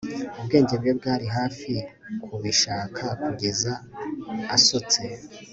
[0.39, 1.71] ubwenge bwe bwari hafi
[2.23, 3.71] kubishaka kugeza
[4.55, 5.01] asutse